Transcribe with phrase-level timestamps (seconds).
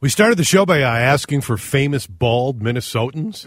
[0.00, 3.44] We started the show by uh, asking for famous bald Minnesotans.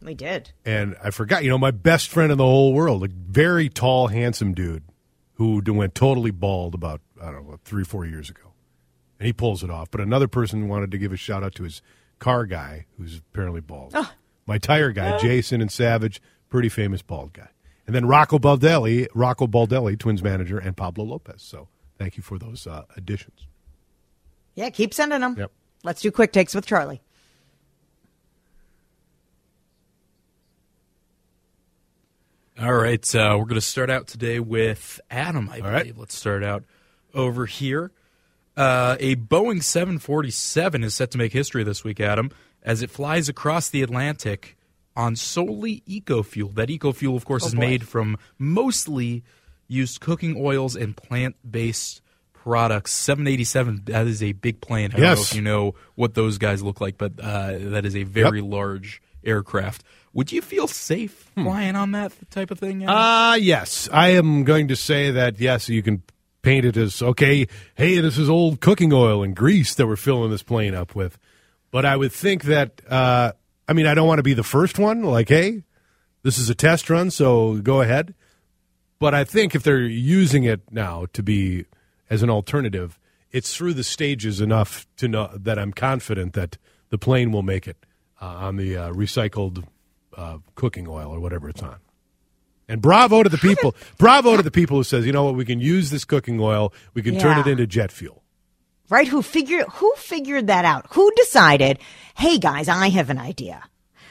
[0.00, 0.52] We did.
[0.64, 4.06] And I forgot, you know, my best friend in the whole world, a very tall,
[4.06, 4.84] handsome dude
[5.34, 8.52] who went totally bald about, I don't know, three, four years ago.
[9.18, 9.90] And he pulls it off.
[9.90, 11.82] But another person wanted to give a shout out to his
[12.20, 13.92] car guy, who's apparently bald.
[14.46, 17.48] My tire guy, Jason and Savage, pretty famous bald guy.
[17.84, 21.42] And then Rocco Baldelli, Rocco Baldelli, Twins manager, and Pablo Lopez.
[21.42, 21.66] So
[21.98, 23.47] thank you for those uh, additions.
[24.58, 25.36] Yeah, keep sending them.
[25.38, 25.52] Yep.
[25.84, 27.00] Let's do quick takes with Charlie.
[32.60, 35.82] All right, uh, we're going to start out today with Adam, I All right.
[35.84, 35.98] believe.
[35.98, 36.64] Let's start out
[37.14, 37.92] over here.
[38.56, 43.28] Uh, a Boeing 747 is set to make history this week, Adam, as it flies
[43.28, 44.56] across the Atlantic
[44.96, 46.50] on solely eco fuel.
[46.50, 49.22] That eco fuel, of course, is made from mostly
[49.68, 52.02] used cooking oils and plant based
[52.48, 52.92] products.
[52.92, 54.86] 787, that is a big plane.
[54.86, 55.30] I don't know Yes.
[55.32, 59.02] if you know what those guys look like, but uh, that is a very large
[59.22, 59.84] aircraft.
[60.14, 62.86] Would you feel safe flying on that type of thing?
[62.88, 63.86] Ah, yes.
[63.92, 66.02] I am going to say that, yes, you can
[66.40, 70.30] paint it as, okay, hey, this is old cooking oil and grease that we're filling
[70.30, 71.18] this plane up with.
[71.70, 73.32] But I would think that, uh,
[73.68, 75.64] I mean, I don't want to be the first one, like, hey,
[76.22, 78.14] this is a test run, so go ahead.
[78.98, 81.66] But I think if they're using it now to be
[82.10, 82.98] as an alternative,
[83.30, 86.56] it's through the stages enough to know that I'm confident that
[86.90, 87.76] the plane will make it
[88.20, 89.64] uh, on the uh, recycled
[90.16, 91.76] uh, cooking oil or whatever it's on.
[92.68, 93.74] And bravo to the people!
[93.98, 96.72] bravo to the people who says, you know what, we can use this cooking oil,
[96.94, 98.22] we can turn it into jet fuel.
[98.90, 99.08] Right?
[99.08, 100.86] Who figured who figured that out?
[100.90, 101.78] Who decided,
[102.16, 103.64] hey guys, I have an idea.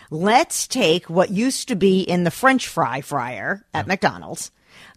[0.09, 4.51] Let's take what used to be in the French fry fryer at McDonald's,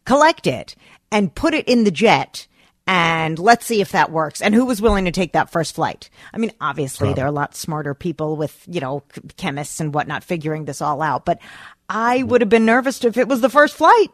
[0.05, 0.77] collect it,
[1.11, 2.47] and put it in the jet.
[2.87, 4.43] And let's see if that works.
[4.43, 6.11] And who was willing to take that first flight?
[6.33, 9.05] I mean, obviously, there are a lot smarter people with, you know,
[9.37, 11.25] chemists and whatnot figuring this all out.
[11.25, 11.41] But
[11.89, 12.29] I mm-hmm.
[12.29, 14.09] would have been nervous if it was the first flight.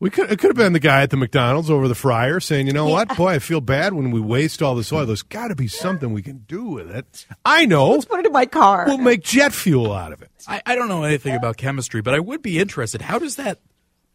[0.00, 2.66] We could it could have been the guy at the McDonald's over the fryer saying,
[2.66, 5.04] "You know what, boy, I feel bad when we waste all this oil.
[5.04, 7.90] There's got to be something we can do with it." I know.
[7.90, 8.86] Let's put it in my car.
[8.86, 10.30] We'll make jet fuel out of it.
[10.48, 13.02] I, I don't know anything about chemistry, but I would be interested.
[13.02, 13.58] How does that?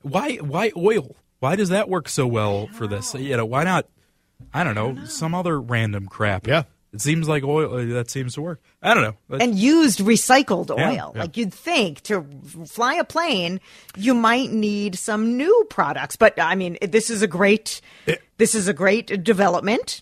[0.02, 1.16] Why why oil?
[1.40, 3.14] Why does that work so well for this?
[3.14, 3.88] You know, why not?
[4.54, 6.46] I don't know, some other random crap.
[6.48, 6.64] Yeah.
[6.94, 8.62] it seems like oil uh, that seems to work.
[8.82, 9.16] I don't know.
[9.30, 11.12] But- and used recycled Yeah, oil.
[11.16, 11.22] yeah.
[11.22, 12.26] Like you'd think to
[12.66, 13.60] fly a plane,
[13.98, 16.16] you might need some new products.
[16.16, 17.82] But I mean, this is a great,
[18.38, 20.02] this is a great development.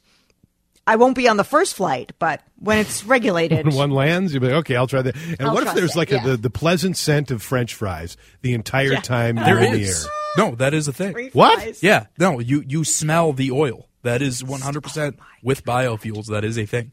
[0.86, 4.42] I won't be on the first flight, but when it's regulated, When one lands, you'll
[4.42, 5.16] be like, okay, I'll try that.
[5.16, 6.24] And I'll what if there's it, like yeah.
[6.24, 9.86] a, the, the pleasant scent of French fries the entire time there they're in the
[9.86, 9.94] air?
[10.38, 10.56] no.
[10.56, 11.14] That is a thing.
[11.14, 11.62] Free What?
[11.62, 11.82] fries.
[11.82, 12.40] Yeah, no.
[12.40, 13.88] You you smell the oil.
[14.02, 16.26] That is one hundred percent with biofuels.
[16.28, 16.92] That is a thing.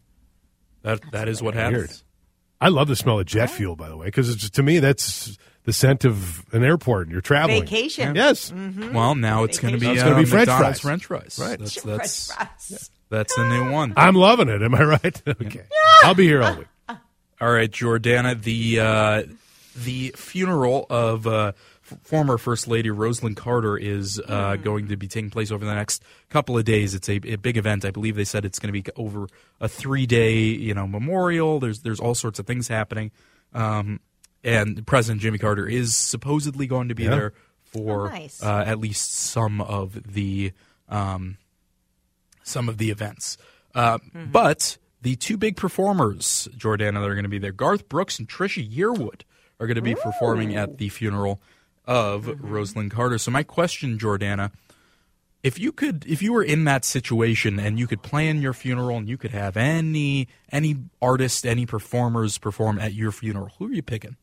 [0.83, 1.77] That that is what happens.
[1.77, 2.03] Weird.
[2.61, 5.73] I love the smell of jet fuel, by the way, because to me that's the
[5.73, 7.63] scent of an airport and you're traveling.
[7.63, 8.15] Vacation.
[8.15, 8.53] Yes.
[8.53, 11.01] Well, now it's going to be, Now it's uh, gonna be French McDonald's fries.
[11.01, 11.39] French fries.
[11.41, 11.59] Right.
[11.59, 12.91] That's French that's fries.
[13.11, 13.93] That's the new one.
[13.97, 14.63] I'm loving it.
[14.63, 15.23] Am I right?
[15.29, 15.65] Okay.
[16.03, 16.67] I'll be here all week.
[17.41, 19.23] All right, Jordana, the uh,
[19.75, 21.53] the funeral of uh,
[21.91, 25.75] f- former First Lady Rosalynn Carter is uh, going to be taking place over the
[25.75, 26.95] next couple of days.
[26.95, 27.87] It's a, a big event.
[27.87, 29.27] I believe they said it's going to be over
[29.59, 31.61] a three day you know memorial.
[31.61, 33.11] There's there's all sorts of things happening,
[33.55, 34.01] um,
[34.45, 37.11] and President Jimmy Carter is supposedly going to be Yeah.
[37.11, 37.33] there
[37.65, 38.43] for Oh, nice.
[38.43, 40.53] uh, at least some of the
[40.91, 41.39] um,
[42.43, 43.37] some of the events.
[43.75, 48.19] Uh, But the two big performers, Jordana, that are going to be there, Garth Brooks
[48.19, 49.23] and Trisha Yearwood,
[49.59, 51.41] are going to be performing at the funeral
[51.87, 53.19] of Rosalynn Carter.
[53.19, 54.53] So my question, Jordana,
[55.43, 58.97] if you could, if you were in that situation and you could plan your funeral
[58.99, 63.73] and you could have any any artist, any performers perform at your funeral, who are
[63.73, 64.17] you picking?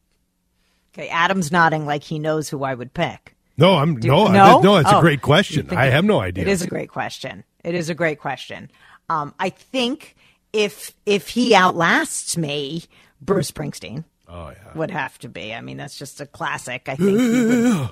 [0.94, 3.36] Okay, Adam's nodding like he knows who I would pick.
[3.57, 4.59] No, I'm Do- no, I- no?
[4.62, 4.77] no.
[4.77, 5.01] It's a Oh.
[5.01, 5.69] great question.
[5.75, 6.44] I have no idea.
[6.44, 7.44] It is a great question.
[7.67, 8.71] It is a great question.
[9.09, 10.15] Um, I think
[10.53, 12.83] if if he outlasts me,
[13.21, 14.73] Bruce Springsteen Oh yeah.
[14.73, 15.53] would have to be.
[15.53, 16.87] I mean, that's just a classic.
[16.87, 17.19] I think.
[17.19, 17.89] he would,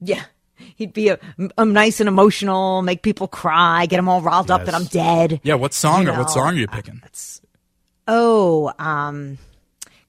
[0.00, 0.24] yeah,
[0.76, 1.18] he'd be a,
[1.56, 5.40] a nice and emotional, make people cry, get them all riled up that I'm dead.
[5.42, 7.00] Yeah, what song You or what song are you picking?
[7.06, 7.40] It's
[8.06, 9.38] Oh, um,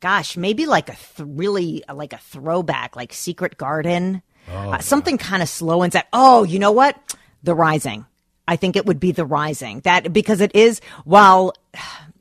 [0.02, 4.22] gosh, maybe like a th- really like a throwback, like Secret Garden,
[4.52, 6.06] uh, something kind of slow and sad.
[6.12, 6.98] Oh, you know what?
[7.44, 8.06] The Rising.
[8.48, 9.82] I think it would be The Rising.
[9.82, 11.54] That because it is while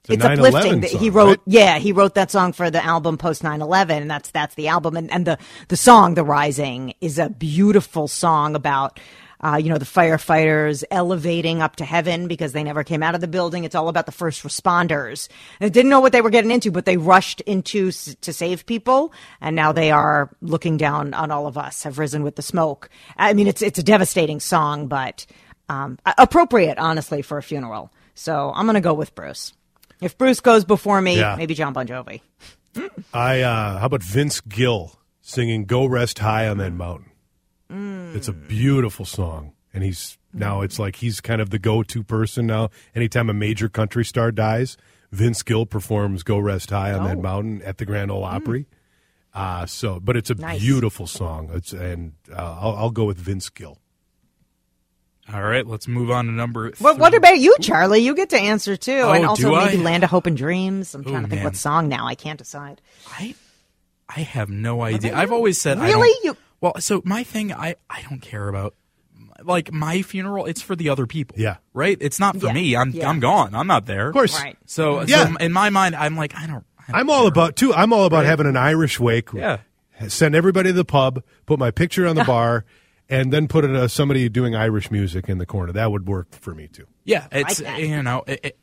[0.04, 1.40] It's it's a 9/11 uplifting that he wrote right?
[1.46, 4.96] yeah he wrote that song for the album post 9-11 and that's that's the album
[4.96, 5.38] and, and the
[5.68, 9.00] the song the rising is a beautiful song about
[9.42, 13.20] uh, you know the firefighters elevating up to heaven because they never came out of
[13.22, 15.28] the building it's all about the first responders
[15.60, 18.66] they didn't know what they were getting into but they rushed into s- to save
[18.66, 22.42] people and now they are looking down on all of us have risen with the
[22.42, 25.26] smoke i mean it's it's a devastating song but
[25.68, 29.52] um, appropriate honestly for a funeral so i'm gonna go with bruce
[30.00, 31.36] if Bruce goes before me, Yeah.
[31.36, 32.20] maybe John Bon Jovi.
[33.14, 37.10] I uh, how about Vince Gill singing "Go Rest High on That Mountain"?
[38.14, 42.46] It's a beautiful song, and he's now it's like he's kind of the go-to person
[42.46, 42.70] now.
[42.94, 44.76] Anytime a major country star dies,
[45.12, 47.22] Vince Gill performs "Go Rest High on That Oh.
[47.22, 48.66] Mountain" at the Grand Ole Opry.
[49.32, 50.60] Uh, so, but it's a Nice.
[50.60, 51.50] beautiful song.
[51.54, 53.78] It's and uh, I'll, I'll go with Vince Gill.
[55.32, 56.72] All right, let's move on to number.
[56.78, 58.00] What, what about you, Charlie?
[58.00, 59.66] You get to answer too, Oh, and also do I?
[59.66, 60.94] maybe Land of Hope and Dreams.
[60.94, 61.44] I'm trying Oh, to think man.
[61.44, 62.06] what song now.
[62.06, 62.82] I can't decide.
[63.18, 63.34] I
[64.08, 65.16] I have no idea.
[65.16, 66.08] I've always said I Really?
[66.22, 68.74] don't- You- well, so my thing, I I don't care about
[69.42, 70.44] like my funeral.
[70.46, 71.36] It's for the other people.
[71.38, 71.56] Yeah.
[71.72, 71.96] right.
[72.00, 72.76] It's not for Yeah, me.
[72.76, 73.08] I'm yeah.
[73.08, 73.54] I'm gone.
[73.54, 74.08] I'm not there.
[74.08, 74.56] Of course, Right.
[74.66, 75.28] So, Yeah.
[75.30, 76.64] so in my mind, I'm like I don't.
[76.86, 77.28] I don't I'm all care.
[77.28, 77.72] about too.
[77.72, 79.32] I'm all about having an Irish wake.
[79.32, 79.58] Yeah.
[80.08, 82.64] Send everybody to the pub, put my picture on the bar,
[83.14, 85.72] and then put it, uh, somebody doing Irish music in the corner.
[85.72, 86.86] That would work for me too.
[87.04, 87.80] Yeah, it's that.
[87.80, 88.58] you know, it, it,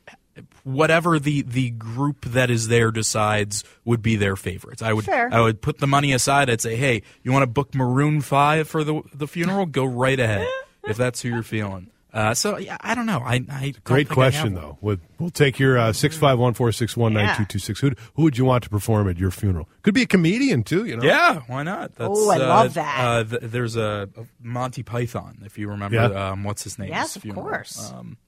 [0.64, 4.82] whatever the the group that is there decides would be their favorites.
[4.82, 5.28] I would Fair.
[5.32, 6.50] I would put the money aside.
[6.50, 9.66] I'd say, hey, you want to book Maroon Five for the the funeral?
[9.66, 10.46] Go right ahead
[10.84, 11.90] if that's who you're feeling.
[12.12, 13.22] Uh, so yeah, I don't know.
[13.24, 14.76] I, I don't Great think I question, though.
[14.82, 17.80] We'll, we'll take your uh, six five one four six one nine two two six.
[17.80, 19.66] Who who would you want to perform at your funeral?
[19.82, 20.84] Could be a comedian too.
[20.84, 21.04] You know.
[21.04, 21.92] Yeah, why not?
[21.98, 22.98] Oh, I uh, love that.
[23.00, 25.96] Uh, th- there's a, a Monty Python, if you remember.
[25.96, 26.30] Yeah.
[26.30, 26.90] Um, what's his name?
[26.90, 27.90] Yes, of course.
[27.90, 28.18] Um,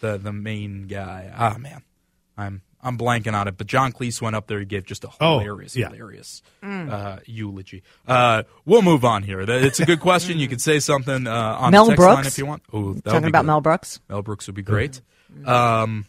[0.00, 1.32] the the main guy.
[1.32, 1.82] Ah, man,
[2.36, 3.56] I'm I'm blanking on it.
[3.58, 4.58] But John Cleese went up there.
[4.58, 5.88] He gave just a Oh, hilarious, yeah.
[5.88, 7.82] hilarious uh, eulogy.
[8.08, 9.40] Uh, we'll move on here.
[9.40, 10.38] It's a good question.
[10.38, 12.28] You could say something uh, on Mel the text line Brooks?
[12.28, 12.62] if you want.
[12.72, 13.46] Oh, that would Talking about good.
[13.46, 14.00] Mel Brooks.
[14.08, 15.00] Mel Brooks would be great.
[15.44, 16.06] Um,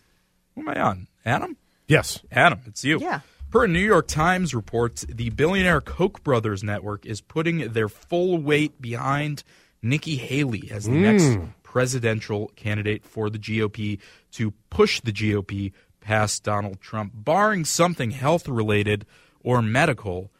[0.56, 1.08] who am I on?
[1.26, 1.58] Adam.
[1.88, 2.20] Yes.
[2.32, 3.00] Adam, it's you.
[3.00, 3.20] Yeah.
[3.52, 8.82] Per New York Times reports, the billionaire Koch brothers network is putting their full weight
[8.82, 9.44] behind
[9.82, 14.00] Nikki Haley as the next presidential candidate for the GOP
[14.34, 19.06] to push the GOP past Donald Trump, barring something health related
[19.44, 20.32] or medical.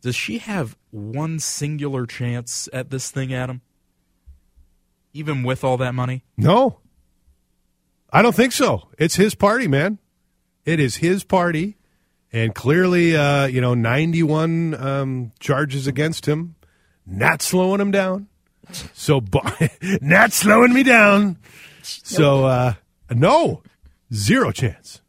[0.00, 3.60] Does she have one singular chance at this thing, Adam?
[5.12, 6.24] Even with all that money?
[6.36, 6.78] No.
[8.12, 8.88] I don't think so.
[8.98, 9.98] It's his party, man.
[10.64, 11.76] It is his party,
[12.32, 16.54] and clearly, uh, you know, ninety-one um, charges against him,
[17.04, 18.28] not slowing him down.
[18.94, 19.22] So,
[20.00, 21.38] not slowing me down.
[21.82, 22.74] So, uh,
[23.10, 23.62] no,
[24.14, 25.00] zero chance.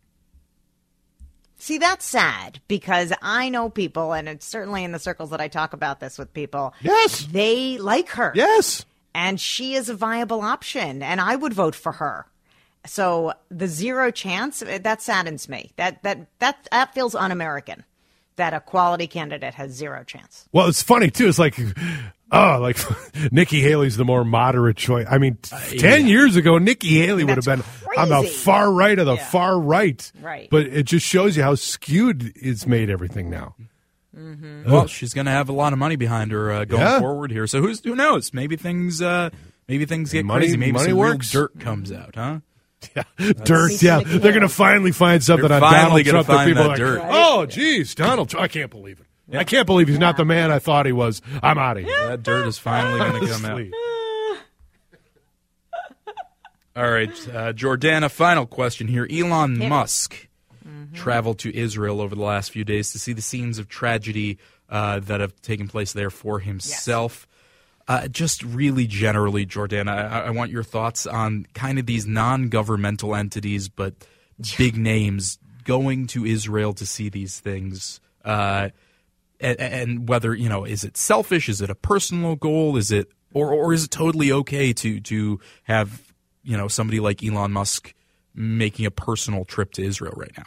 [1.58, 5.48] See, that's sad because I know people, and it's certainly in the circles that I
[5.48, 6.74] talk about this with people.
[6.82, 7.26] Yes.
[7.26, 8.32] They like her.
[8.36, 8.86] Yes.
[9.16, 12.26] and she is a viable option and i would vote for her
[12.86, 17.86] so the zero chance eh, that saddens me that that that that feels un-american
[18.36, 21.30] that a quality candidate has zero chance Well, it's funny too.
[21.30, 21.56] It's like,
[22.32, 22.78] oh, like
[23.32, 25.06] Nikki Haley's the more moderate choice.
[25.10, 27.60] I mean, t- ten years ago, Nikki Haley would have been
[27.96, 29.26] That's on the far right of the Yeah.
[29.30, 30.12] far right.
[30.22, 30.50] Right.
[30.50, 33.56] But it just shows you how skewed it's made everything now.
[34.66, 37.00] Well, she's going to have a lot of money behind her uh, going Yeah.
[37.00, 37.48] forward here.
[37.48, 38.34] So who's who knows?
[38.34, 39.30] Maybe things uh,
[39.68, 40.58] maybe things get Money- crazy.
[40.58, 41.34] Maybe money some works.
[41.36, 42.40] real dirt comes out, huh?
[42.96, 43.04] Yeah,
[43.44, 44.02] Dirt, yeah.
[44.06, 46.80] They're going to finally find something They're on finally Donald gonna Trump that people that
[46.82, 47.10] are like, dirt.
[47.12, 48.44] oh, geez, Donald Trump.
[48.44, 49.05] I can't believe it.
[49.34, 51.22] I can't believe he's not the man I thought he was.
[51.42, 52.10] I'm out of here.
[52.10, 53.62] That dirt is finally going to come out.
[56.76, 58.12] All right, uh, Jordana.
[58.12, 59.08] Final question here.
[59.12, 60.28] Elon Musk
[60.68, 60.96] Mm-hmm.
[60.96, 65.00] traveled to Israel over the last few days to see the scenes of tragedy uh,
[65.02, 67.28] that have taken place there for himself.
[67.88, 73.14] Uh, just really generally, Jordana, I, I want your thoughts on kind of these non-governmental
[73.14, 73.94] entities, but
[74.58, 78.00] big names going to Israel to see these things.
[78.24, 78.70] Uh,
[79.40, 81.50] and, and whether you know is it selfish?
[81.50, 82.78] Is it a personal goal?
[82.78, 86.14] Is it or or is it totally okay to to have
[86.44, 87.94] you know somebody like Elon Musk
[88.34, 90.46] making a personal trip to Israel right now?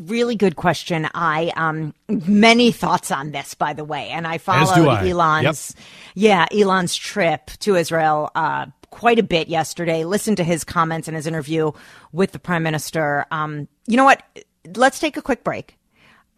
[0.00, 1.08] Really good question.
[1.14, 5.08] I um many thoughts on this by the way and i followed I.
[5.08, 5.74] elon's
[6.14, 10.04] yeah elon's trip to israel uh quite a bit yesterday.
[10.04, 11.72] Listened to his comments in his interview
[12.12, 13.26] with the prime minister.
[13.32, 14.22] Um you know what?
[14.76, 15.76] Let's take a quick break.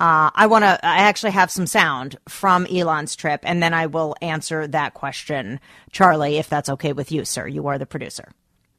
[0.01, 0.85] Uh, I want to.
[0.85, 5.61] I actually have some sound from Elon's trip, and then I will answer that question,
[5.93, 7.47] Charlie, if that's okay with you, sir.
[7.47, 8.33] You are the producer.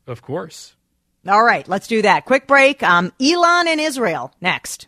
[0.07, 0.75] Of course.
[1.27, 2.25] All right, let's do that.
[2.25, 2.83] Quick break.
[2.83, 4.87] Um, Elon in Israel next.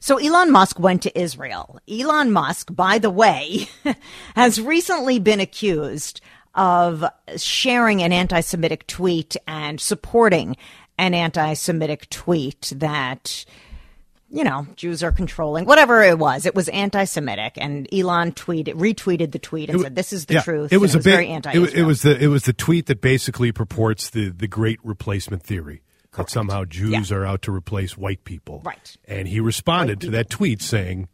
[0.00, 1.80] So Elon Musk went to Israel.
[1.88, 3.68] Elon Musk, by the way,
[4.36, 6.20] has recently been accused
[6.54, 7.04] of
[7.36, 10.56] sharing an anti-Semitic tweet and supporting
[10.98, 13.44] an anti-Semitic tweet that
[14.30, 16.44] you know, Jews are controlling, whatever it was.
[16.44, 20.34] It was anti-Semitic, and Elon tweeted, retweeted the tweet and It said, "This is the
[20.34, 21.72] yeah, truth." It was and a bit, very it, wa- anti-Israel.
[21.72, 25.82] it was the it was the tweet that basically purports the the great replacement theory
[26.16, 27.16] that somehow Jews Yeah.
[27.16, 28.62] are out to replace white people.
[28.64, 28.96] Right.
[29.06, 31.08] And he responded to that tweet saying,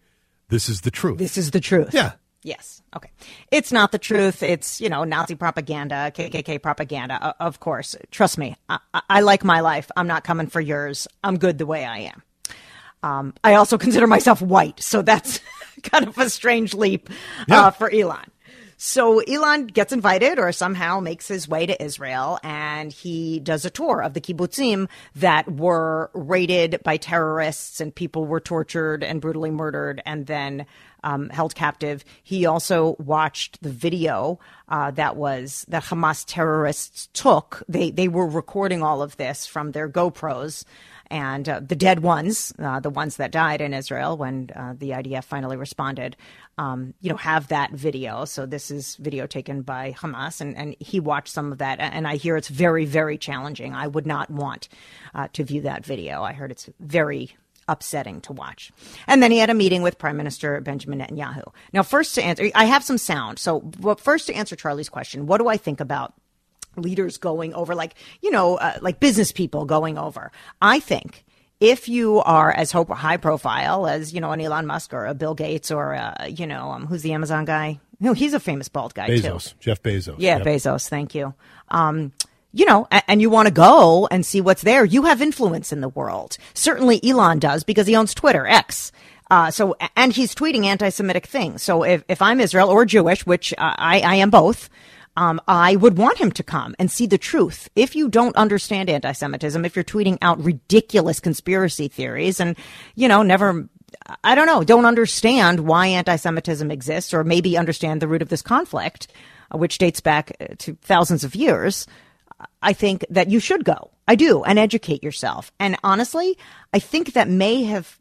[0.49, 1.93] "This is the truth." This is the truth.
[1.93, 2.13] Yeah.
[2.43, 2.81] Yes.
[2.97, 3.11] Okay.
[3.51, 4.43] It's not the truth.
[4.43, 7.35] It's, you know, Nazi propaganda, KKK propaganda.
[7.39, 7.95] Of course.
[8.11, 8.57] Trust me.
[8.69, 8.79] I,
[9.11, 9.91] I- like my life.
[9.97, 11.07] I'm not coming for yours.
[11.23, 12.23] I'm good the way I am.
[13.03, 14.81] Um, I also consider myself white.
[14.81, 15.41] So that's
[15.83, 17.09] kind of a strange leap
[17.49, 17.67] Yeah.
[17.67, 18.25] uh, for Elon.
[18.83, 23.71] So Elon gets invited or somehow makes his way to Israel and he does a
[23.71, 29.51] tour of the kibbutzim that were raided by terrorists and people were tortured and brutally
[29.51, 30.65] murdered and then
[31.05, 32.07] um, held captive.
[32.23, 37.63] He also watched the video uh, that was that Hamas terrorists took.
[37.69, 40.65] They they were recording all of this from their GoPros
[41.11, 44.91] and uh, the dead ones, uh, the ones that died in Israel when uh, the
[44.91, 46.17] IDF finally responded,
[46.57, 48.25] um, you know, have that video.
[48.25, 52.07] So this is video taken by Hamas, and, and he watched some of that, and
[52.07, 53.75] I hear it's very, very challenging.
[53.75, 54.69] I would not want
[55.15, 56.23] uh, to view that video.
[56.23, 57.37] I heard it's very
[57.67, 58.73] upsetting to watch.
[59.07, 61.53] And then he had a meeting with Prime Minister Benjamin Netanyahu.
[61.73, 63.39] Now, first to answer, I have some sound.
[63.39, 66.15] So, but first to answer Charlie's question, what do I think about
[66.77, 70.31] leaders going over, like, you know, uh, like business people going over.
[70.63, 71.25] I think
[71.61, 75.35] if you are as high profile as, you know, an Elon Musk or a Bill
[75.35, 77.79] Gates or, uh, you know, um, who's the Amazon guy?
[78.01, 79.15] No, he's a famous bald guy too.
[79.15, 80.17] Bezos, Jeff Bezos.
[80.19, 80.47] Yeah, Yep.
[80.47, 80.89] Bezos.
[80.89, 81.35] Thank you.
[81.69, 82.13] Um,
[82.53, 84.85] you know, and you want to go and see what's there.
[84.85, 86.37] You have influence in the world.
[86.55, 88.91] Certainly, Elon does because he owns Twitter X.
[89.31, 91.63] Uh, so, and he's tweeting anti-Semitic things.
[91.63, 94.69] So, if, if I'm Israel or Jewish, which uh, I, I am both,
[95.21, 97.69] um, I would want him to come and see the truth.
[97.77, 102.57] If you don't understand anti-Semitism, if you're tweeting out ridiculous conspiracy theories and,
[102.95, 103.69] you know, never,
[104.25, 108.41] I don't know, don't understand why anti-Semitism exists or maybe understand the root of this
[108.41, 109.09] conflict,
[109.55, 111.87] uh, which dates back uh, to thousands of years,
[112.63, 113.91] I think that you should go.
[114.09, 115.53] I do, and educate yourself.
[115.61, 116.39] And honestly,
[116.73, 117.99] I think that may have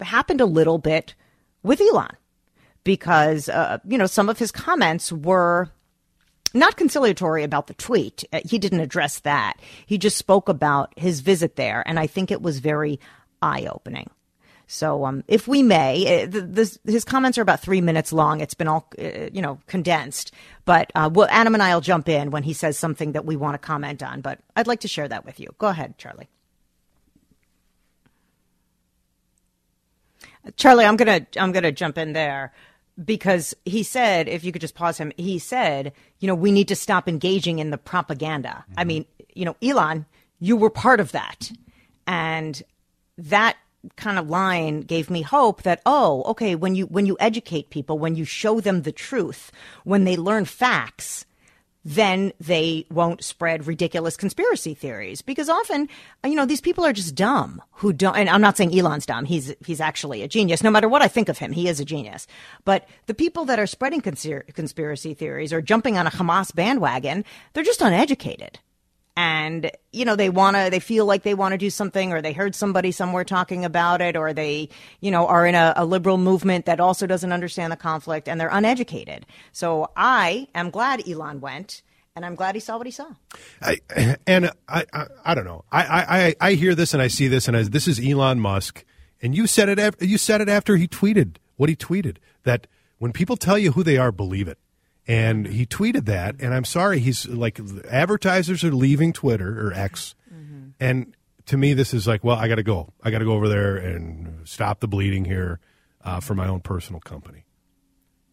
[0.00, 1.14] happened a little bit
[1.62, 2.16] with Elon
[2.82, 5.70] because, uh, you know, some of his comments were
[6.58, 8.24] not conciliatory about the tweet.
[8.32, 9.54] Uh, He didn't address that.
[9.86, 13.00] He just spoke about his visit there, and I think it was very
[13.42, 14.10] eye opening.
[14.68, 18.40] So, um, if we may, uh, his comments are about three minutes long.
[18.40, 20.32] It's been all, uh, you know, condensed.
[20.64, 23.36] But uh, well, Adam and I will jump in when he says something that we
[23.36, 24.22] want to comment on.
[24.22, 25.54] But I'd like to share that with you.
[25.58, 26.28] Go ahead, Charlie.
[30.56, 32.52] Charlie, I'm gonna I'm gonna jump in there
[33.04, 36.68] because he said, if you could just pause him, he said, you know, we need
[36.68, 38.64] to stop engaging in the propaganda.
[38.76, 38.88] I mm-hmm.
[38.88, 40.06] mean, you know, Elon,
[40.40, 41.50] you were part of that,
[42.06, 42.62] and
[43.18, 43.56] that
[43.94, 48.00] kind of line gave me hope that oh okay when you when you educate people
[48.00, 49.52] when you show them the truth
[49.84, 51.24] when they learn facts
[51.86, 55.22] then they won't spread ridiculous conspiracy theories.
[55.22, 55.88] Because often
[56.24, 59.24] you know these people are just dumb who don't and I'm not saying Elon's dumb.
[59.24, 60.64] He's he's actually a genius.
[60.64, 62.26] No matter what I think of him he is a genius.
[62.64, 67.62] But the people that are spreading conspiracy theories or jumping on a Hamas bandwagon they're
[67.62, 68.58] just uneducated
[69.16, 72.20] and you know they want to they feel like they want to do something or
[72.20, 74.68] they heard somebody somewhere talking about it or they
[75.00, 78.40] you know are in a, a liberal movement that also doesn't understand the conflict and
[78.40, 81.82] they're uneducated so i am glad elon went
[82.14, 83.06] and i'm glad he saw what he saw
[83.62, 83.78] I,
[84.26, 85.64] and I, I, I don't know.
[85.70, 88.84] I, I, I hear this and I see this and I, this is Elon Musk,
[89.22, 90.02] and you said it.
[90.02, 92.66] You said it after he tweeted what he tweeted that
[92.98, 94.58] when people tell you who they are, believe it.
[95.08, 100.16] And he tweeted that, and I'm sorry, he's like advertisers are leaving Twitter or X,
[100.80, 101.14] and
[101.46, 102.92] to me, this is like, well, I got to go.
[103.02, 105.60] I got to go over there and stop the bleeding here
[106.04, 107.44] uh, for my own personal company.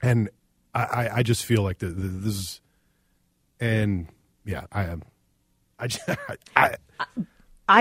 [0.02, 0.30] And
[0.74, 2.62] I, I, just feel like the, the, this is,
[3.60, 4.08] and
[4.44, 5.04] yeah, I am.
[5.80, 5.88] I,
[6.56, 7.08] I, I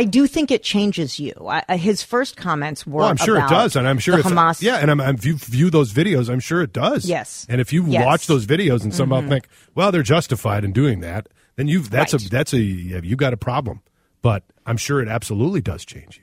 [0.04, 1.32] do think it changes you.
[1.48, 3.00] I, his first comments were.
[3.00, 4.62] well, I'm sure it does, and I'm sure if Hamas.
[4.62, 7.04] yeah, and I'm, I'm if you view those videos, I'm sure it does.
[7.08, 7.46] Yes.
[7.48, 8.00] and if you Yes.
[8.00, 8.04] Mm-hmm.
[8.06, 12.12] watch those videos and somehow think, well, they're justified in doing that, then you've that's
[12.14, 12.24] Right.
[12.24, 13.80] a that's a you've got a problem.
[14.22, 16.21] But I'm sure it absolutely does change you.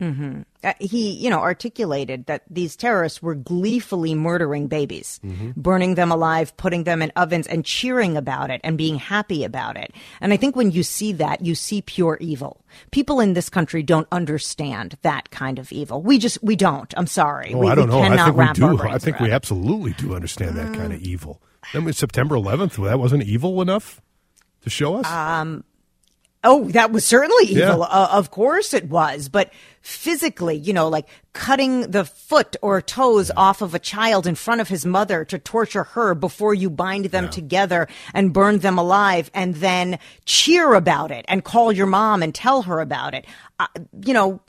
[0.00, 5.52] Uh, he, you know, articulated that these terrorists were gleefully murdering babies, Mm-hmm.
[5.56, 9.76] burning them alive, putting them in ovens, and cheering about it and being happy about
[9.76, 9.92] it.
[10.20, 12.64] And I think when you see that, you see pure evil.
[12.90, 16.02] People in this country don't understand that kind of evil.
[16.02, 16.92] We just, we don't.
[16.96, 17.52] I'm sorry.
[17.54, 18.02] Oh, we, I don't we know.
[18.02, 18.78] I think we do.
[18.82, 21.40] I think we absolutely do understand that kind of evil.
[21.72, 24.02] Then with September 11th, that wasn't evil enough
[24.62, 25.06] to show us.
[26.44, 27.70] Oh, that was certainly Yeah.
[27.70, 27.82] evil.
[27.84, 29.28] Uh, of course it was.
[29.28, 34.34] But physically, you know, like cutting the foot or toes off of a child in
[34.34, 38.78] front of his mother to torture her before you bind them together and burn them
[38.78, 43.26] alive and then cheer about it and call your mom and tell her about it.
[43.58, 43.66] Uh,
[44.04, 44.40] you know,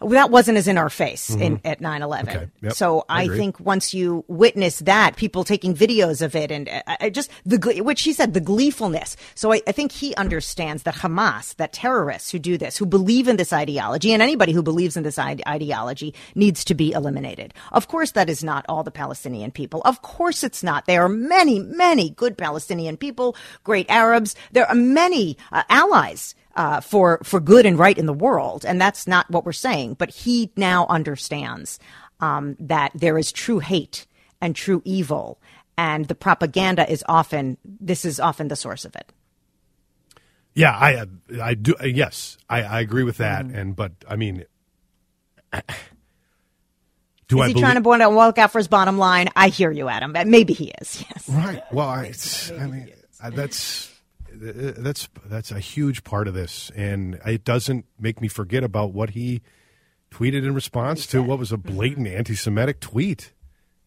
[0.00, 2.26] that wasn't as in our face in, at 9 11.
[2.26, 2.36] Mm-hmm.
[2.36, 2.50] Okay.
[2.62, 2.72] Yep.
[2.72, 6.82] So I I, think once you witness that, people taking videos of it and uh,
[7.00, 9.16] I just the which he said the gleefulness.
[9.34, 13.28] So I, I think he understands that Hamas, that terrorists who do this, who believe
[13.28, 17.54] in this ideology, and anybody who believes in this ide- ideology needs to be eliminated.
[17.72, 19.80] Of course, that is not all the Palestinian people.
[19.84, 20.86] Of course, it's not.
[20.86, 24.34] There are many, many good Palestinian people, great Arabs.
[24.52, 28.80] There are many uh, allies uh, for for good and right in the world, and
[28.80, 29.94] that's not what we're saying.
[29.94, 31.78] But he now understands
[32.20, 34.06] um, that there is true hate
[34.40, 35.40] and true evil,
[35.76, 39.12] and the propaganda is often this is often the source of it.
[40.54, 41.06] yeah, I
[41.42, 41.74] I do.
[41.80, 43.46] uh, Yes, I, I agree with that.
[43.46, 43.56] Mm-hmm.
[43.58, 44.44] And but I mean,
[47.28, 47.64] do Is I he believe?
[47.82, 49.28] trying to walk out for his bottom line?
[49.34, 50.12] I hear you, Adam.
[50.30, 51.02] Maybe he is.
[51.10, 51.28] Yes.
[51.28, 51.62] Right.
[51.72, 52.12] Well, I,
[52.60, 52.90] I mean,
[53.22, 53.90] I- that's
[54.52, 59.10] that's that's a huge part of this, and it doesn't make me forget about what
[59.10, 59.40] he
[60.10, 63.32] tweeted in response to what was a blatant anti-Semitic tweet,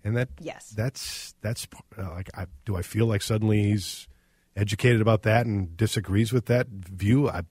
[0.04, 0.70] and that Yes.
[0.70, 1.68] that's that's
[1.98, 4.08] uh, like, I, do I feel like suddenly he's
[4.56, 7.30] educated about that and disagrees with that view?
[7.30, 7.44] I,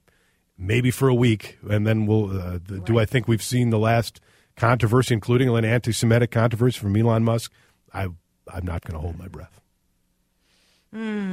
[0.59, 2.31] maybe for a week, and then we'll.
[2.39, 4.21] Uh, the, Do I think we've seen the last
[4.57, 7.53] controversy, including an anti-Semitic controversy from Elon Musk?
[7.95, 8.09] I
[8.53, 9.61] I'm not going to hold my breath.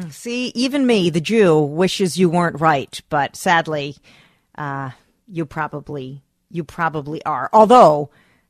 [0.10, 3.96] See, even me, the Jew, wishes you weren't right, but sadly,
[4.58, 4.92] uh,
[5.28, 7.50] you probably you probably are.
[7.54, 8.10] Although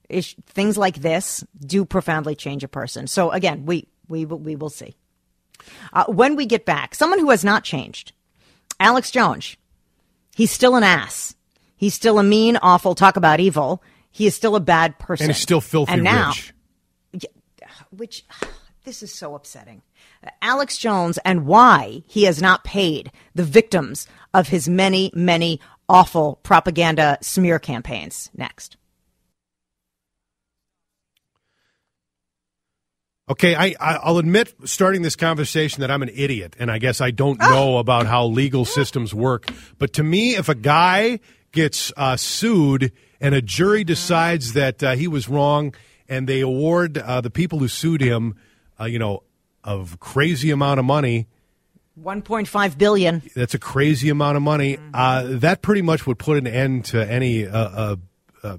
[0.10, 3.06] ish, things like this do profoundly change a person.
[3.08, 4.96] So again, we we will- we will see.
[5.94, 8.12] Uh, when we get back, someone who has not changed,
[8.80, 9.56] Alex Jones.
[10.36, 11.36] He's still an ass.
[11.78, 12.96] He's still a mean, awful.
[12.96, 13.82] Talk about evil.
[14.12, 16.30] He is still a bad person, And he's still filthy And now,
[17.14, 17.26] rich.
[17.92, 18.26] which
[18.84, 19.84] this is so upsetting.
[20.42, 25.60] Alex Jones and why he has not paid the victims of his many, many
[25.90, 28.30] awful propaganda smear campaigns.
[28.36, 28.78] Next.
[33.30, 37.12] Okay, I, I'll admit starting this conversation that I'm an idiot and I guess I
[37.12, 37.50] don't Ah.
[37.50, 39.48] know about how legal systems work.
[39.78, 41.20] But to me, if a guy
[41.54, 45.74] gets uh, sued and a jury decides that uh, he was wrong
[46.10, 48.36] and they award uh, the people who sued him,
[48.80, 49.24] uh, you know,
[49.64, 51.28] a crazy amount of money,
[52.02, 53.22] 1.5 billion.
[53.36, 54.78] that's a crazy amount of money.
[54.78, 54.90] Mm-hmm.
[54.94, 57.96] Uh, that pretty much would put an end to any uh, uh,
[58.44, 58.58] uh,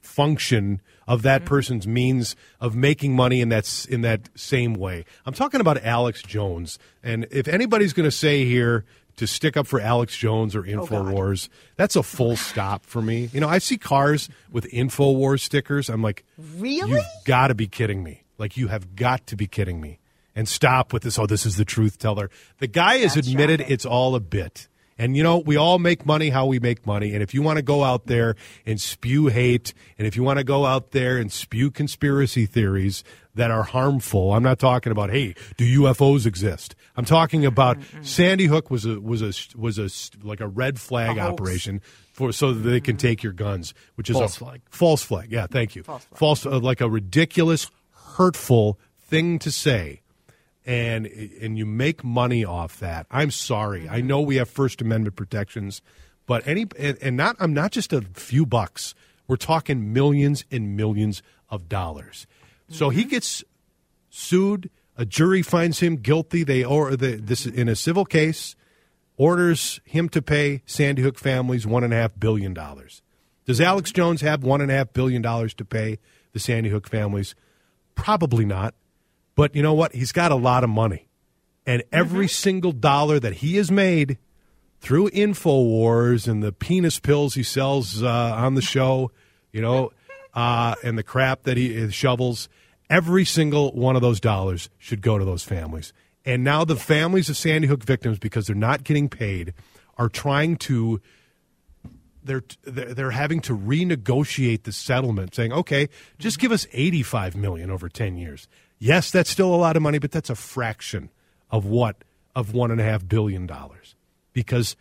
[0.00, 1.48] function of that Mm-hmm.
[1.48, 5.04] person's means of making money in that in that same way.
[5.26, 8.84] I'm talking about Alex Jones, and if anybody's going to say here
[9.16, 13.28] to stick up for Alex Jones or Oh, Infowars, that's a full stop for me.
[13.32, 15.88] You know, I see cars with Infowars stickers.
[15.90, 16.24] I'm like,
[16.56, 16.92] Really?
[16.92, 18.24] You've got to be kidding me!
[18.38, 19.98] Like you have got to be kidding me!
[20.36, 21.18] And stop with this.
[21.18, 22.28] Oh, this is the truth teller.
[22.58, 23.72] The guy has That's admitted shocking.
[23.72, 24.68] it's all a bit.
[24.96, 27.14] And you know, we all make money how we make money.
[27.14, 30.38] And if you want to go out there and spew hate, and if you want
[30.38, 33.02] to go out there and spew conspiracy theories
[33.34, 36.76] that are harmful, I'm not talking about, hey, do UFOs exist?
[36.96, 39.88] I'm talking about Sandy Hook was a was a was a
[40.24, 41.80] like a red flag A operation
[42.12, 44.60] for so that they can take your guns, which is False a flag.
[44.70, 45.32] False flag.
[45.32, 45.82] Yeah, thank you.
[45.82, 46.06] False.
[46.14, 50.02] False, uh, like a ridiculous, hurtful thing to say
[50.66, 53.06] and and you make money off that.
[53.10, 53.88] I'm sorry.
[53.88, 54.06] I mm-hmm.
[54.06, 55.82] know we have First Amendment protections,
[56.26, 58.94] but any and, not I'm not just a few bucks.
[59.26, 62.26] We're talking millions and millions of dollars.
[62.68, 63.10] So he mm-hmm.
[63.10, 63.44] gets
[64.10, 66.44] sued A jury finds him guilty.
[66.44, 68.54] They or the, this in a civil case
[69.16, 73.02] orders him to pay Sandy Hook families one and a half billion dollars.
[73.44, 73.96] Does Alex mm-hmm.
[73.96, 75.98] Jones have one and a half billion dollars to pay
[76.32, 77.34] the Sandy Hook families?
[77.94, 78.74] Probably not.
[79.34, 79.94] But you know what?
[79.94, 81.08] He's got a lot of money.
[81.66, 84.18] And every single dollar that he has made
[84.80, 89.10] through InfoWars and the penis pills he sells uh, on the show,
[89.50, 89.92] you know,
[90.34, 92.48] uh, and the crap that he shovels,
[92.90, 95.92] every single one of those dollars should go to those families.
[96.26, 99.54] And now the families of Sandy Hook victims, because they're not getting paid,
[99.96, 101.00] are trying to
[102.24, 107.70] they're they're having to renegotiate the settlement, saying, "Okay, just give us eighty five million
[107.70, 111.10] over ten years." Yes, that's still a lot of money, but that's a fraction
[111.50, 112.02] of what
[112.34, 113.94] of one and a half billion dollars,
[114.32, 114.76] because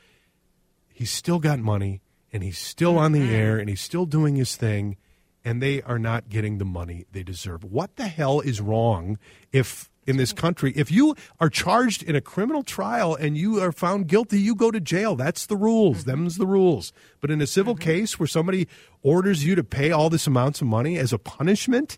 [0.91, 2.01] he's still got money
[2.32, 3.36] and he's still on the mm-hmm.
[3.36, 4.97] air and he's still doing his thing,
[5.45, 7.63] and they are not getting the money they deserve.
[7.63, 9.19] What the hell is wrong
[9.51, 10.74] if in this country.
[10.76, 14.72] If you are charged in a criminal trial and you are found guilty, you go
[14.72, 15.16] to jail.
[15.16, 16.00] That's the rules.
[16.00, 16.10] Mm-hmm.
[16.10, 16.94] Them's the rules.
[17.22, 18.68] But in a civil case where somebody
[19.02, 21.98] orders you to pay all this amounts of money as a punishment,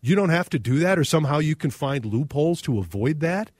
[0.00, 3.50] you don't have to do that, or somehow you can find loopholes to avoid that.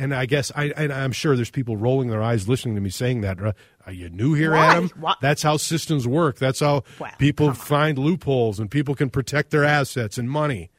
[0.00, 2.90] And I guess I, and I'm sure there's people rolling their eyes listening to me
[2.90, 3.38] saying that.
[3.40, 4.54] Are you new here?
[4.54, 4.90] Adam?
[5.00, 5.14] Why?
[5.20, 6.38] That's how systems work.
[6.38, 10.70] That's how Well, people find loopholes and people can protect their assets and money.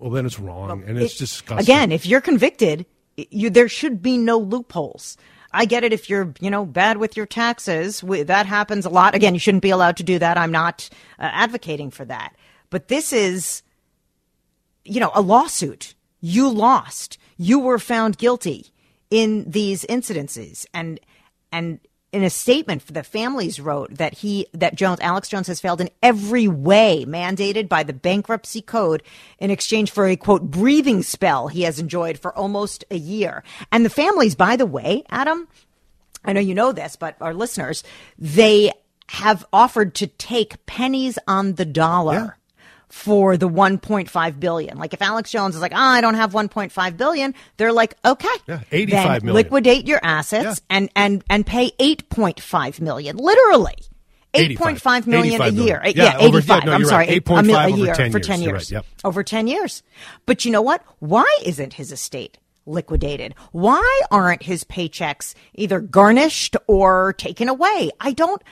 [0.00, 1.58] Well, then it's wrong and it's It- disgusting.
[1.64, 2.86] Again, if you're convicted,
[3.16, 5.16] you, there should be no loopholes.
[5.52, 8.02] I get it if you're, you know, bad with your taxes.
[8.02, 9.14] We, that happens a lot.
[9.14, 10.38] Again, you shouldn't be allowed to do that.
[10.38, 12.34] I'm not uh, advocating for that.
[12.70, 13.62] But this is,
[14.84, 15.94] you know, a lawsuit.
[16.20, 17.18] You lost.
[17.36, 18.66] You were found guilty
[19.10, 21.00] in these incidences, and
[21.50, 21.80] and
[22.12, 25.90] in a statement the families wrote that he that Jones Alex Jones has failed in
[26.02, 29.02] every way mandated by the bankruptcy code
[29.38, 33.42] in exchange for a quote breathing spell he has enjoyed for almost a year.
[33.70, 35.48] And the families, by the way, Adam,
[36.24, 37.82] I know you know this, but our listeners,
[38.18, 38.72] they
[39.08, 42.14] have offered to take pennies on the dollar.
[42.14, 42.30] Yeah.
[42.90, 44.76] For the 1.5 billion.
[44.76, 48.28] Like if Alex Jones is like, oh, I don't have 1.5 billion, they're like, okay.
[48.48, 49.34] Yeah, 85 then million.
[49.34, 50.54] Liquidate your assets Yeah.
[50.76, 53.16] and, and, and pay 8.5 million.
[53.16, 53.76] Literally.
[54.34, 54.76] 85.
[54.82, 55.66] 8.5 million a 85 million.
[55.66, 55.82] year.
[55.86, 56.58] Yeah, Yeah, over- 85.
[56.58, 57.06] yeah, no, I'm sorry.
[57.06, 57.08] right.
[57.16, 58.72] eight- a mil- 8.5 a over year 10 for 10 You're years.
[58.72, 58.86] right, yep.
[59.04, 59.82] Over 10 years.
[60.26, 60.82] But you know what?
[60.98, 63.34] Why isn't his estate liquidated?
[63.52, 67.90] Why aren't his paychecks either garnished or taken away?
[68.00, 68.42] I don't.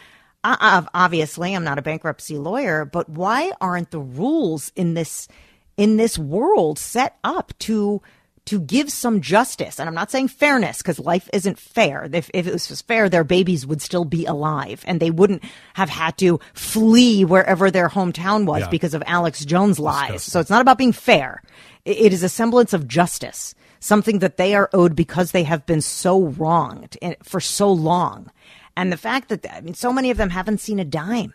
[0.44, 5.28] Uh, uh, obviously, I'm not a bankruptcy lawyer, but why aren't the rules in this
[5.76, 8.00] in this world set up to
[8.46, 9.78] to give some justice?
[9.80, 12.08] And I'm not saying fairness because life isn't fair.
[12.12, 15.42] If, if it was fair, their babies would still be alive and they wouldn't
[15.74, 18.68] have had to flee wherever their hometown was Yeah.
[18.70, 20.22] because of Alex Jones' lies.
[20.22, 21.42] So it's not about being fair.
[21.86, 25.66] I- It is a semblance of justice, something that they are owed because they have
[25.66, 28.30] been so wronged for so long.
[28.78, 31.34] And the fact that, I mean, so many of them haven't seen a dime.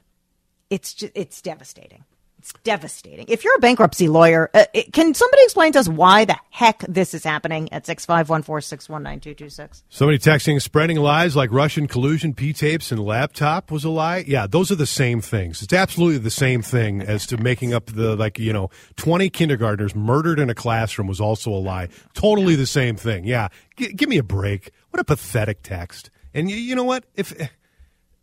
[0.70, 2.06] It's just, it's devastating.
[2.38, 3.26] It's devastating.
[3.28, 6.86] If you're a bankruptcy lawyer, uh, it, can somebody explain to us why the heck
[6.88, 9.84] this is happening at 65146192226?
[9.90, 14.24] Somebody texting, spreading lies like Russian collusion, P tapes, and laptop was a lie.
[14.26, 15.62] Yeah, those are the same things.
[15.62, 19.94] It's absolutely the same thing as to making up the, like, you know, 20 kindergartners
[19.94, 21.90] murdered in a classroom was also a lie.
[22.14, 23.26] Totally the same thing.
[23.26, 23.50] Yeah.
[23.76, 24.72] G- give me a break.
[24.92, 26.10] What a pathetic text.
[26.34, 27.06] And you, you know what?
[27.16, 27.48] If eh,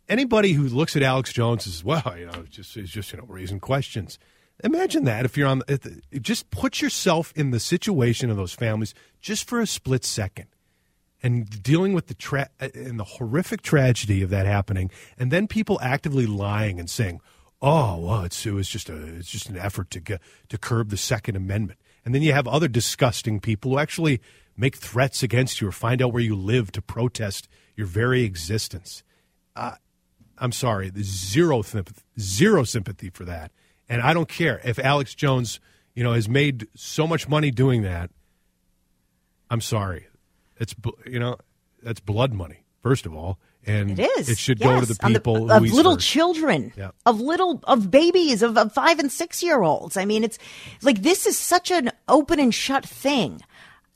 [0.09, 3.25] anybody who looks at Alex Jones as well, you know, just is just you know
[3.27, 4.19] raising questions.
[4.63, 5.87] Imagine that if you're on, if
[6.21, 10.47] just put yourself in the situation of those families just for a split second,
[11.23, 15.47] and dealing with the tra- eh, and the horrific tragedy of that happening, and then
[15.47, 17.21] people actively lying and saying,
[17.61, 20.89] "Oh, well, it's, it was just a it's just an effort to get, to curb
[20.89, 24.21] the Second Amendment," and then you have other disgusting people who actually
[24.57, 29.03] make threats against you or find out where you live to protest your very existence.
[29.55, 33.51] I'm sorry, zero sympathy, zero sympathy for that.
[33.87, 35.59] And I don't care if Alex Jones,
[35.93, 38.09] you know, has made so much money doing that.
[39.49, 40.07] I'm sorry,
[40.57, 40.73] it's
[41.05, 41.37] you know
[41.83, 44.27] that's blood money first of all, and It is.
[44.29, 45.99] It should Yes, go to the people who of little hurt.
[46.01, 46.91] children, Yeah.
[47.05, 49.97] of little of babies, of, of five and six year olds.
[49.97, 50.39] I mean, it's
[50.81, 53.41] like this is such an open and shut thing.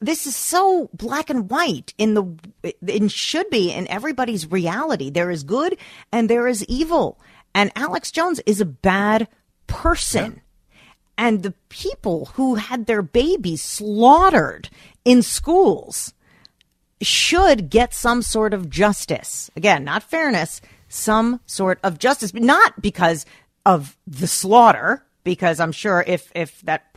[0.05, 5.09] This is so black and white in the it should be in everybody's reality.
[5.09, 5.77] There is good
[6.11, 7.19] and there is evil,
[7.55, 9.27] and Alex Jones is a bad
[9.65, 10.41] person.
[11.17, 14.69] And the people who had their babies slaughtered
[15.05, 16.13] in schools
[17.01, 19.49] should get some sort of justice.
[19.55, 23.25] Again, not fairness, some sort of justice, but not because
[23.65, 26.94] of the slaughter, because I'm sure if if that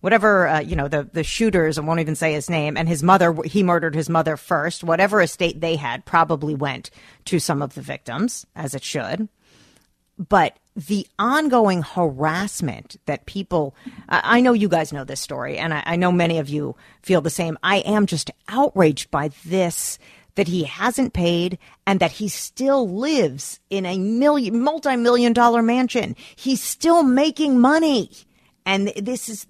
[0.00, 3.02] whatever uh, you know the the shooters I won't even say his name and his
[3.02, 4.84] mother he murdered his mother first.
[4.84, 6.90] Whatever estate they had probably went
[7.26, 9.28] to some of the victims as it should.
[10.18, 13.74] But the ongoing harassment that people
[14.08, 17.20] I, know you guys know this story and I, I know many of you feel
[17.20, 17.58] the same.
[17.62, 19.98] I am just outraged by this
[20.36, 26.14] that he hasn't paid and that he still lives in a million multi-million dollar mansion.
[26.36, 28.10] He's still making money
[28.68, 29.46] and this is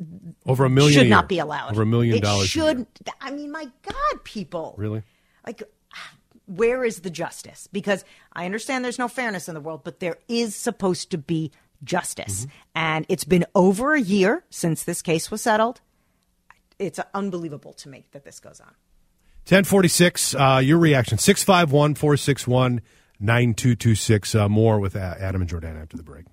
[0.46, 1.72] Over a million should not be allowed.
[1.72, 2.86] Over a million It dollars should.
[3.20, 4.74] I mean, my God, people.
[4.78, 5.02] Really?
[5.46, 5.62] Like,
[6.46, 7.68] where is the justice?
[7.72, 11.50] Because I understand there's no fairness in the world, but there is supposed to be
[11.84, 12.50] justice, Mm-hmm.
[12.74, 15.80] and it's been over a year since this case was settled.
[16.78, 18.74] It's unbelievable to me that this goes on.
[19.48, 21.18] 1046, uh, your reaction.
[21.18, 22.80] 651 461
[23.20, 24.34] 9226.
[24.34, 26.24] Uh, more with Adam and Jordan after the break.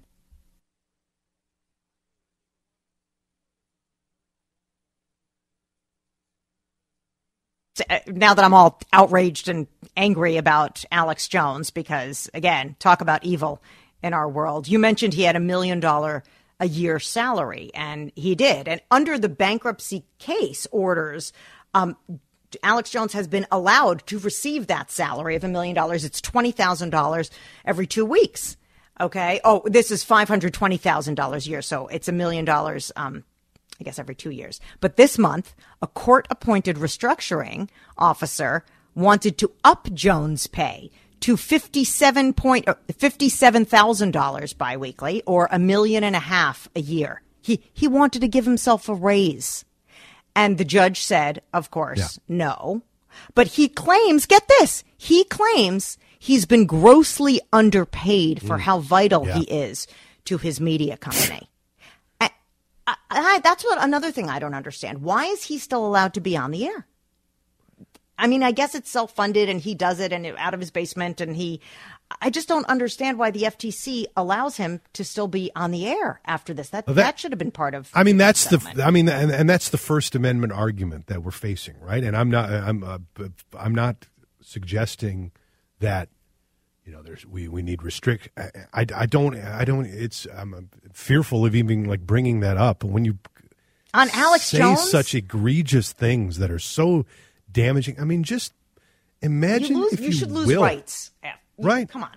[8.08, 13.62] Now that I'm all outraged and angry about Alex Jones, because again, talk about evil
[14.02, 14.68] in our world.
[14.68, 16.24] You mentioned he had a million dollar
[16.60, 18.68] a year salary, and he did.
[18.68, 21.34] And under the bankruptcy case orders,
[21.74, 21.98] um,
[22.64, 26.06] Alex Jones has been allowed to receive that salary of a million dollars.
[26.06, 27.30] It's twenty thousand dollars
[27.66, 28.58] every two weeks.
[29.02, 29.42] Okay.
[29.44, 32.92] Oh, this is five hundred twenty thousand dollars a year, so it's a million dollars.
[33.80, 34.60] I guess every two years.
[34.80, 38.64] But this month, a court appointed restructuring officer
[38.96, 42.34] wanted to up Jones' pay to fifty-seven
[42.68, 47.22] uh, fifty-seven thousand dollars biweekly, or a million and a half a year.
[47.42, 49.66] He he wanted to give himself a raise,
[50.36, 52.84] and the judge said, "Of course, no."
[53.34, 59.44] But he claims, get this, he claims he's been grossly underpaid for how vital he
[59.44, 59.88] is
[60.26, 61.50] to his media company.
[63.24, 65.02] I, that's what another thing I don't understand.
[65.02, 66.88] Why is he still allowed to be on the air?
[68.18, 71.20] I mean, I guess it's self-funded and he does it and out of his basement
[71.20, 71.60] and he
[72.22, 76.22] I just don't understand why the FTC allows him to still be on the air
[76.26, 76.70] after this.
[76.70, 78.84] That that, that- should have been part of I mean, that's the.
[78.84, 82.04] I mean, and, and that's the First Amendment argument that we're facing, right?
[82.04, 82.52] And I'm not.
[82.52, 82.84] I'm.
[82.84, 83.00] Uh,
[83.58, 84.08] I'm not
[84.42, 85.32] suggesting
[85.80, 86.10] that.
[86.86, 88.30] You know, there's we, we need restrict.
[88.38, 89.36] I, I, I don't.
[89.36, 89.86] I don't.
[89.86, 90.28] It's.
[90.36, 92.80] I'm fearful of even like bringing that up.
[92.80, 93.18] But when you
[93.94, 94.92] on Alex say Jones.
[94.92, 97.06] such egregious things that are so
[97.52, 98.54] damaging, I mean, just
[99.22, 100.62] imagine you, lose, if you, you, should lose will.
[100.62, 101.12] rights.
[101.24, 101.34] Yeah.
[101.58, 101.90] Right.
[101.90, 102.16] Come on.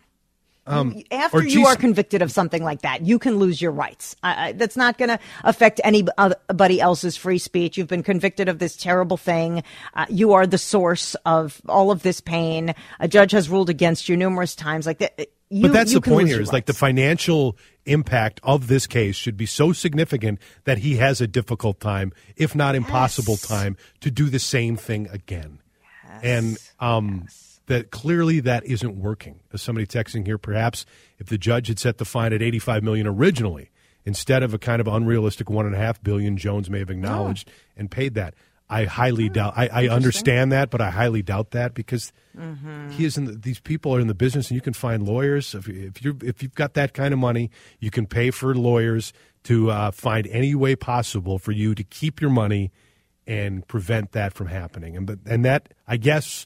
[0.69, 4.15] Um, After you are convicted of something like that, you can lose your rights.
[4.23, 7.79] That's not going to affect anybody else's free speech.
[7.79, 9.63] You've been convicted of this terrible thing.
[9.95, 12.75] Uh, you are the source of all of this pain.
[13.01, 14.87] A judge has ruled against you numerous times.
[14.87, 15.29] Like that.
[15.51, 19.47] You, but that's the point here like the financial impact of this case should be
[19.47, 23.49] so significant that he has a difficult time, if not impossible Yes.
[23.49, 25.61] time, to do the same thing again.
[26.23, 27.29] And um,
[27.69, 29.41] that clearly that isn't working.
[29.53, 30.85] As somebody texting here, perhaps
[31.19, 33.71] if the judge had set the fine at 85 million originally,
[34.05, 37.51] instead of a kind of unrealistic one and a half billion, Jones may have acknowledged
[37.77, 38.35] and paid that.
[38.71, 39.55] I highly doubt.
[39.57, 42.13] I, I understand that, but I highly doubt that because
[42.91, 43.25] he is in.
[43.25, 45.55] The, these people are in the business, and you can find lawyers.
[45.55, 47.51] If, if you if you've got that kind of money,
[47.81, 52.21] you can pay for lawyers to uh, find any way possible for you to keep
[52.21, 52.71] your money
[53.27, 54.99] and prevent that from happening.
[54.99, 56.45] And but and that I guess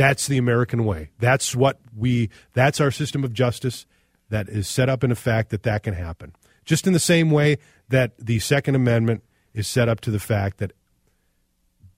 [0.00, 1.10] that's the American way.
[1.18, 2.30] That's what we.
[2.54, 3.84] That's our system of justice
[4.30, 6.34] that is set up in a fact that that can happen.
[6.64, 7.58] Just in the same way
[7.90, 10.72] that the Second Amendment is set up to the fact that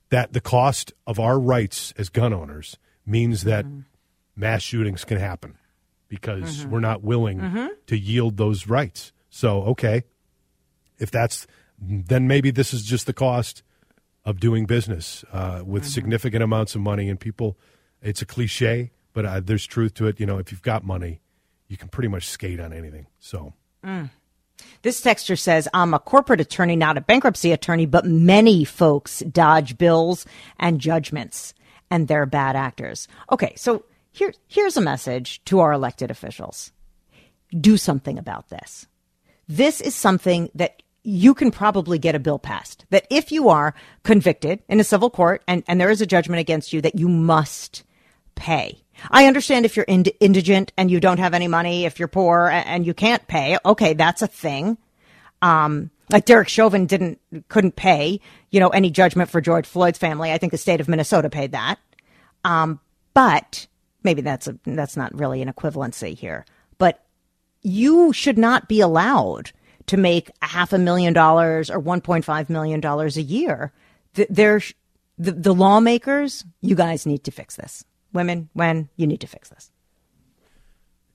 [0.09, 3.81] that the cost of our rights as gun owners means that mm-hmm.
[4.35, 5.57] mass shootings can happen
[6.09, 6.71] because mm-hmm.
[6.71, 7.69] we're not willing mm-hmm.
[7.87, 9.13] to yield those rights.
[9.31, 10.03] So, okay,
[10.99, 11.47] if that's
[11.79, 13.63] then maybe this is just the cost
[14.25, 17.57] of doing business uh, with significant amounts of money and people.
[18.03, 20.19] It's a cliche, but uh, there's truth to it.
[20.21, 21.21] You know, if you've got money,
[21.69, 23.07] you can pretty much skate on anything.
[23.21, 23.55] So,
[24.83, 29.79] This texture says, I'm a corporate attorney, not a bankruptcy attorney, but many folks dodge
[29.79, 30.27] bills
[30.59, 31.55] and judgments,
[31.91, 33.09] and they're bad actors.
[33.31, 36.73] Okay, so here, here's a message to our elected officials
[37.61, 38.87] do something about this.
[39.47, 42.87] This is something that you can probably get a bill passed.
[42.91, 46.41] That if you are convicted in a civil court and, and there is a judgment
[46.41, 47.83] against you, that you must
[48.35, 48.83] pay.
[49.11, 52.49] I understand if you're ind- indigent and you don't have any money, if you're poor
[52.49, 54.79] and you can't pay, okay, that's a thing.
[55.41, 60.31] Um, like Derek Chauvin didn't, couldn't pay, you know, any judgment for George Floyd's family.
[60.31, 61.79] I think the state of Minnesota paid that.
[62.45, 62.81] Um,
[63.15, 63.67] but
[64.05, 66.45] maybe that's a, that's not really an equivalency here.
[66.79, 67.03] But
[67.63, 69.53] you should not be allowed
[69.87, 73.73] to make a half a million dollars or $1.5 million a year.
[74.15, 74.61] Th- They're,
[75.19, 77.85] the, the lawmakers, you guys need to fix this.
[78.13, 79.71] Women, when you need to fix this.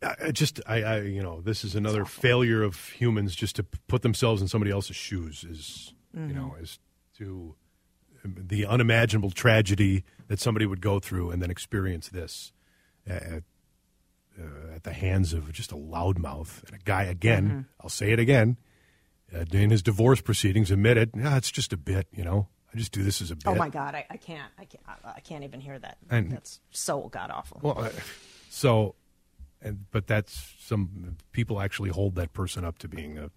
[0.01, 4.03] I just, I, I, you know, this is another failure of humans just to put
[4.03, 5.43] themselves in somebody else's shoes.
[5.43, 6.79] Is you know, is
[7.17, 7.55] to
[8.23, 12.51] um, the unimaginable tragedy that somebody would go through and then experience this
[13.07, 13.43] at,
[14.39, 17.03] uh, at the hands of just a loudmouth and a guy.
[17.03, 18.57] Again, I'll say it again.
[19.36, 22.07] Uh, in his divorce proceedings, admitted, "Yeah, it's just a bit.
[22.13, 24.51] You know, I just do this as a bit." Oh my God, I, I can't,
[24.59, 25.97] I can't, I, can't even hear that.
[26.09, 27.59] And- That's so god awful.
[27.63, 27.89] Well,
[28.49, 28.93] so,
[29.61, 33.31] and but that's some people actually hold that person up to being a,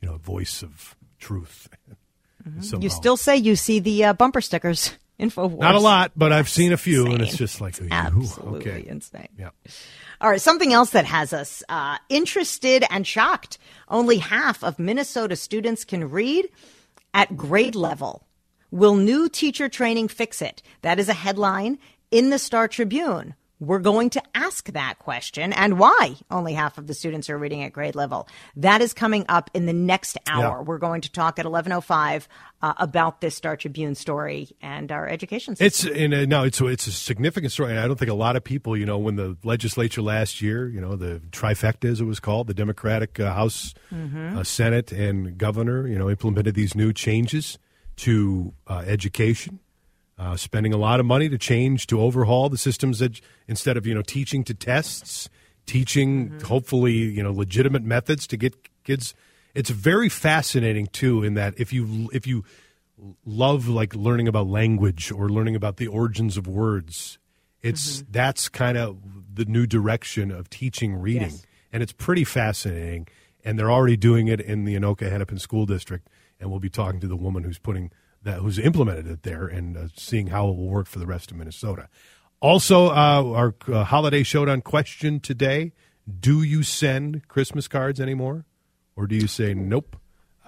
[0.00, 1.68] you know, a voice of truth.
[2.60, 2.82] Somehow.
[2.84, 5.58] you still say you see the uh, bumper stickers, Infowars.
[5.58, 8.88] not a lot, but I've seen a few, and it's just like, ooh, Absolutely okay,
[8.88, 9.28] insane.
[9.38, 9.50] yeah.
[10.20, 13.58] All right, something else that has us uh, interested and shocked.
[13.88, 16.48] Only half of Minnesota students can read
[17.12, 18.25] at grade level.
[18.70, 20.62] Will new teacher training fix it?
[20.82, 21.78] That is a headline
[22.10, 23.34] in the Star Tribune.
[23.58, 27.62] We're going to ask that question and why only half of the students are reading
[27.62, 28.28] at grade level.
[28.56, 30.58] That is coming up in the next hour.
[30.58, 30.60] Yeah.
[30.60, 32.26] We're going to talk at 11:05
[32.60, 35.90] uh, about this Star Tribune story and our education system.
[35.90, 38.36] It's in a, no, it's it's a significant story, and I don't think a lot
[38.36, 42.04] of people, you know, when the legislature last year, you know, the trifecta as it
[42.04, 46.92] was called, the Democratic uh, House, uh, Senate, and Governor, you know, implemented these new
[46.92, 47.58] changes
[47.96, 49.58] to uh, education,
[50.18, 53.86] uh, spending a lot of money to change to overhaul the systems that instead of
[53.86, 55.28] you know teaching to tests,
[55.66, 58.54] teaching hopefully you know legitimate methods to get
[58.84, 59.14] kids.
[59.54, 62.44] It's very fascinating too in that if you if you
[63.24, 67.18] love like learning about language or learning about the origins of words.
[67.62, 68.98] It's that's kind of
[69.34, 71.46] the new direction of teaching reading, Yes.
[71.72, 73.08] and it's pretty fascinating.
[73.44, 76.06] And they're already doing it in the Anoka Hennepin School District,
[76.40, 77.90] and we'll be talking to the woman who's putting
[78.22, 81.30] that who's implemented it there and uh, seeing how it will work for the rest
[81.30, 81.88] of Minnesota.
[82.40, 85.72] Also, uh, our uh, holiday showdown question today:
[86.20, 88.44] Do you send Christmas cards anymore,
[88.96, 89.96] or do you say nope?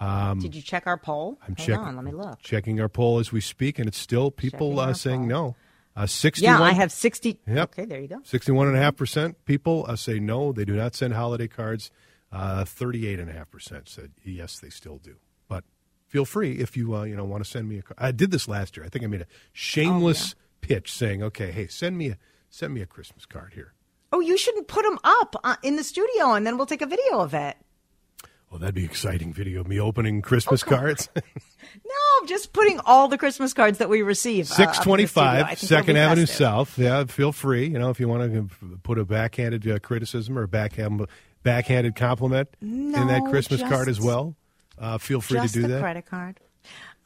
[0.01, 1.39] Did you check our poll?
[1.43, 1.83] I'm Hang checking.
[1.85, 2.39] on, let me look.
[2.41, 5.29] Checking our poll as we speak, and it's still people uh, saying poll.
[5.29, 5.57] no.
[5.97, 7.41] Uh, 61, Yeah, I have 60.
[7.49, 7.71] Yep.
[7.73, 8.19] Okay, there you go.
[8.21, 11.91] 61.5% people uh, say no, they do not send holiday cards.
[12.31, 15.17] Uh, 38.5% said yes, they still do.
[16.09, 17.97] Feel free if you uh, you know want to send me a card.
[17.99, 18.85] I did this last year.
[18.85, 22.19] I think I made a shameless pitch saying, "Okay, hey, send me a
[22.51, 23.75] send me a Christmas card here."
[24.11, 26.87] Oh, you shouldn't put them up uh, in the studio and then we'll take a
[26.87, 27.57] video of it.
[28.51, 31.09] Oh, that'd be exciting video of me opening Christmas cards.
[31.85, 34.51] No, just putting all the Christmas cards that we receive.
[34.51, 35.29] uh, up in the studio.
[35.29, 36.27] I 625 think it'll Second Avenue.
[36.27, 36.79] South.
[36.79, 37.67] Yeah, feel free.
[37.67, 41.05] You know, if you want to put a backhanded uh, criticism or a backhand,
[41.43, 44.35] backhanded compliment in that No, Christmas card as well,
[44.81, 45.81] uh, feel free Just to do the that.
[45.81, 46.41] credit card.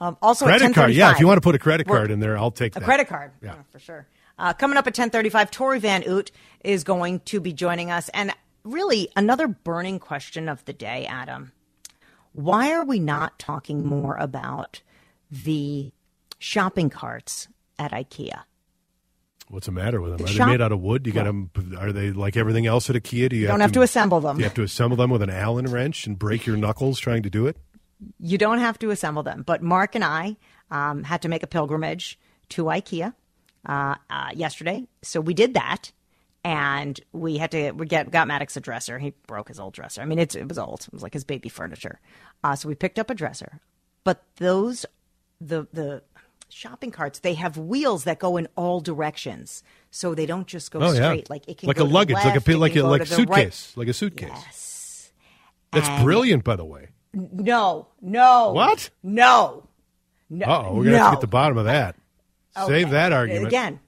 [0.01, 1.13] Um, also, Credit card, yeah.
[1.13, 2.85] If you want to put a credit card in there, I'll take A that.
[2.85, 3.55] credit card, Yeah.
[3.59, 4.07] Oh, for sure.
[4.39, 6.33] Uh, coming up at 1035, Torey Van Oot
[6.65, 8.09] is going to be joining us.
[8.09, 8.33] And
[8.65, 11.53] really, another burning question of the day, Adam.
[12.33, 14.81] Why are we not talking more about
[15.31, 15.93] the
[16.41, 17.47] shopping carts
[17.79, 18.43] at IKEA?
[19.53, 20.19] What's the matter with them?
[20.19, 21.07] The Are shop- they made out of wood?
[21.07, 21.51] You got them.
[21.79, 23.29] Are they like everything else at IKEA?
[23.29, 24.37] Do you, You don't have to assemble them.
[24.37, 27.23] Do you have to assemble them with an Allen wrench and break your knuckles trying
[27.25, 27.59] to do it?
[28.19, 29.43] You don't have to assemble them.
[29.43, 30.39] But Mark and I
[30.71, 33.13] um, had to make a pilgrimage to IKEA
[33.67, 35.93] uh, uh, yesterday, so we did that,
[36.43, 38.99] and we had to we get got Maddox a dresser.
[38.99, 40.01] He broke his old dresser.
[40.01, 40.81] I mean, it's, it was old.
[40.87, 42.01] It was like his baby furniture.
[42.43, 43.61] Uh, so we picked up a dresser,
[44.03, 44.87] but those
[45.43, 46.03] the the
[46.53, 50.81] shopping carts they have wheels that go in all directions, so they don't just go
[50.81, 51.31] Oh yeah, straight.
[51.31, 53.17] Like it can like go a luggage, like a left, like a like the right.
[53.17, 54.29] suitcase, like a suitcase.
[54.33, 55.13] Yes.
[55.73, 56.89] That's And- brilliant, by the way.
[57.15, 58.53] No, no.
[58.53, 58.89] What?
[59.03, 59.69] No.
[60.31, 60.47] No.
[60.47, 61.97] Oh, we're gonna have to get the bottom of that.
[62.67, 63.47] Save that argument.
[63.49, 63.81] Again,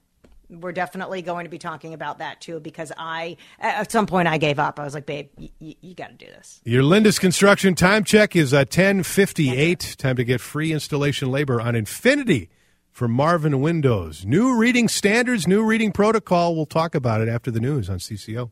[0.49, 4.37] we're definitely going to be talking about that too because I, at some point, I
[4.37, 4.79] gave up.
[4.79, 6.61] I was like, babe, y- y- you got to do this.
[6.65, 9.95] Your Lindus Construction time check is uh, 1058.
[9.97, 12.49] Time to get free installation labor on Infinity
[12.95, 14.25] from Marvin Windows.
[14.25, 16.55] New reading standards, new reading protocol.
[16.55, 18.51] We'll talk about it after the news on CCO.